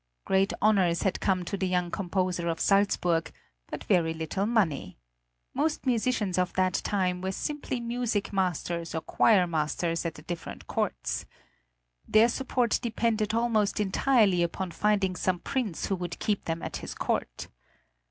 Great 0.25 0.51
honors 0.63 1.03
had 1.03 1.19
come 1.19 1.45
to 1.45 1.55
the 1.55 1.67
young 1.67 1.91
composer 1.91 2.47
of 2.47 2.59
Salzburg, 2.59 3.31
but 3.67 3.83
very 3.83 4.15
little 4.15 4.47
money. 4.47 4.97
Most 5.53 5.85
musicians 5.85 6.39
of 6.39 6.53
that 6.53 6.73
time 6.73 7.21
were 7.21 7.31
simply 7.31 7.79
music 7.79 8.33
masters 8.33 8.95
or 8.95 9.01
choirmasters 9.03 10.03
at 10.03 10.15
the 10.15 10.23
different 10.23 10.65
courts. 10.65 11.27
Their 12.07 12.29
support 12.29 12.79
depended 12.81 13.35
almost 13.35 13.79
entirely 13.79 14.41
upon 14.41 14.71
finding 14.71 15.15
some 15.15 15.37
prince 15.37 15.85
who 15.85 15.95
would 15.97 16.17
keep 16.17 16.45
them 16.45 16.63
at 16.63 16.77
his 16.77 16.95
court. 16.95 17.47